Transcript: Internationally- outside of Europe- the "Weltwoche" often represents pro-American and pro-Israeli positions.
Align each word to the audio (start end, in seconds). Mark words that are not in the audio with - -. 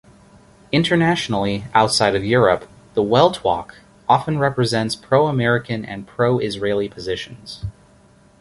Internationally- 0.71 1.65
outside 1.75 2.15
of 2.15 2.23
Europe- 2.25 2.67
the 2.95 3.03
"Weltwoche" 3.03 3.75
often 4.09 4.39
represents 4.39 4.95
pro-American 4.95 5.85
and 5.85 6.07
pro-Israeli 6.07 6.89
positions. 6.89 7.65